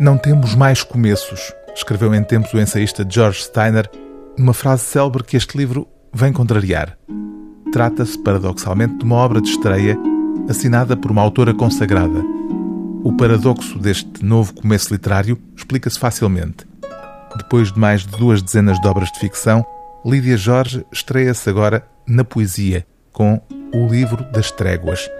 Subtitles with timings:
[0.00, 3.86] Não temos mais começos, escreveu em tempos o ensaísta George Steiner,
[4.38, 6.96] numa frase célebre que este livro vem contrariar.
[7.70, 9.98] Trata-se, paradoxalmente, de uma obra de estreia
[10.48, 12.18] assinada por uma autora consagrada.
[13.04, 16.66] O paradoxo deste novo começo literário explica-se facilmente.
[17.36, 19.62] Depois de mais de duas dezenas de obras de ficção,
[20.02, 23.38] Lídia Jorge estreia-se agora na poesia, com
[23.74, 25.10] O Livro das Tréguas.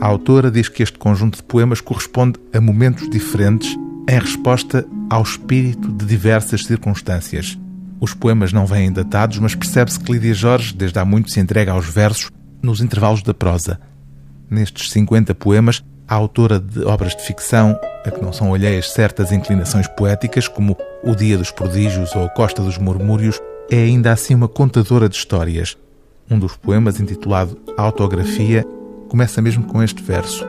[0.00, 3.76] A autora diz que este conjunto de poemas corresponde a momentos diferentes
[4.10, 7.56] em resposta ao espírito de diversas circunstâncias.
[8.00, 11.70] Os poemas não vêm datados, mas percebe-se que Lídia Jorge, desde há muito, se entrega
[11.70, 12.28] aos versos
[12.60, 13.78] nos intervalos da prosa.
[14.50, 19.30] Nestes 50 poemas, a autora de obras de ficção, a que não são alheias certas
[19.30, 24.48] inclinações poéticas, como O Dia dos Prodígios ou Costa dos Murmúrios, é ainda assim uma
[24.48, 25.78] contadora de histórias.
[26.28, 28.66] Um dos poemas, intitulado Autografia,
[29.08, 30.44] começa mesmo com este verso: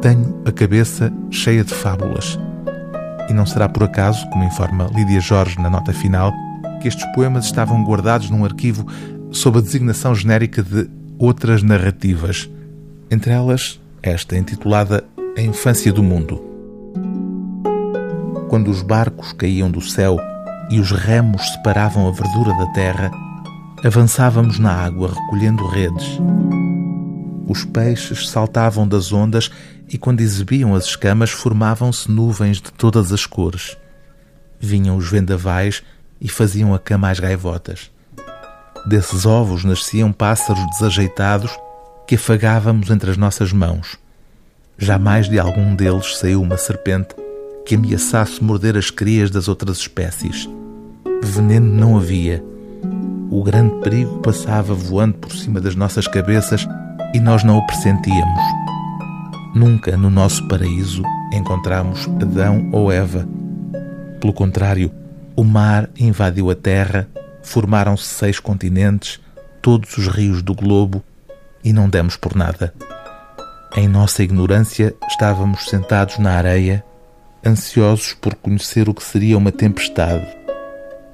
[0.00, 2.38] Tenho a cabeça cheia de fábulas.
[3.28, 6.32] E não será por acaso, como informa Lídia Jorge na nota final,
[6.80, 8.86] que estes poemas estavam guardados num arquivo
[9.30, 10.88] sob a designação genérica de
[11.18, 12.50] Outras Narrativas,
[13.10, 15.04] entre elas esta intitulada
[15.36, 16.42] A Infância do Mundo.
[18.48, 20.18] Quando os barcos caíam do céu
[20.68, 23.10] e os remos separavam a verdura da terra,
[23.84, 26.18] avançávamos na água recolhendo redes.
[27.46, 29.50] Os peixes saltavam das ondas
[29.88, 33.76] e, quando exibiam as escamas, formavam-se nuvens de todas as cores.
[34.58, 35.82] Vinham os vendavais
[36.20, 37.90] e faziam a cama às gaivotas.
[38.86, 41.50] Desses ovos nasciam pássaros desajeitados
[42.06, 43.98] que afagávamos entre as nossas mãos.
[44.78, 47.14] Jamais de algum deles saiu uma serpente
[47.64, 50.48] que ameaçasse morder as crias das outras espécies.
[51.22, 52.42] Veneno não havia.
[53.30, 56.66] O grande perigo passava voando por cima das nossas cabeças
[57.14, 58.42] e nós não o pressentíamos.
[59.54, 63.28] Nunca no nosso paraíso encontramos Adão ou Eva.
[64.20, 64.90] Pelo contrário,
[65.36, 67.08] o mar invadiu a terra,
[67.42, 69.20] formaram-se seis continentes,
[69.60, 71.02] todos os rios do globo
[71.62, 72.72] e não demos por nada.
[73.76, 76.84] Em nossa ignorância, estávamos sentados na areia,
[77.44, 80.26] ansiosos por conhecer o que seria uma tempestade.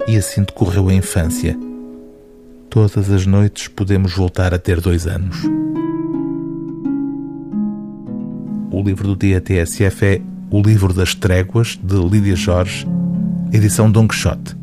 [0.07, 1.57] E assim decorreu a infância.
[2.69, 5.37] Todas as noites podemos voltar a ter dois anos.
[8.71, 10.21] O livro do dia TSF é
[10.51, 12.85] O Livro das Tréguas, de Lídia Jorge,
[13.51, 14.58] edição Don Quixote.